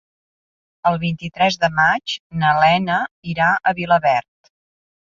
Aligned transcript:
El 0.91 0.97
vint-i-tres 1.03 1.59
de 1.65 1.69
maig 1.81 2.17
na 2.41 2.57
Lena 2.65 2.99
irà 3.37 3.55
a 3.73 3.79
Vilaverd. 3.83 4.55